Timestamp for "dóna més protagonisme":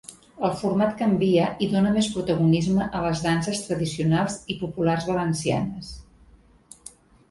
1.73-2.89